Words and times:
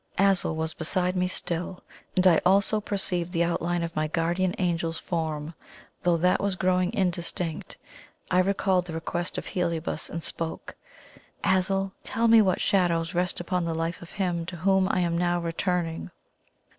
Azul 0.17 0.55
was 0.55 0.73
beside 0.73 1.15
me 1.15 1.27
still, 1.27 1.83
and 2.15 2.25
I 2.25 2.41
also 2.43 2.81
perceived 2.81 3.31
the 3.31 3.43
outline 3.43 3.83
of 3.83 3.95
my 3.95 4.07
guardian 4.07 4.55
Angel's 4.55 4.97
form, 4.97 5.53
though 6.01 6.17
that 6.17 6.41
was 6.41 6.55
growing 6.55 6.91
indistinct. 6.95 7.77
I 8.31 8.37
now 8.37 8.47
recalled 8.47 8.85
the 8.87 8.93
request 8.93 9.37
of 9.37 9.45
Heliobas, 9.45 10.09
and 10.09 10.23
spoke: 10.23 10.73
"Azul, 11.43 11.91
tell 12.03 12.27
me 12.27 12.41
what 12.41 12.61
shadow 12.61 13.05
rests 13.13 13.39
upon 13.39 13.63
the 13.65 13.75
life 13.75 14.01
of 14.01 14.09
him 14.09 14.43
to 14.47 14.55
whom 14.55 14.87
I 14.89 15.01
am 15.01 15.19
now 15.19 15.39
returning?" 15.39 16.09